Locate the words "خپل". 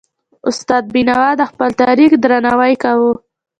1.51-1.69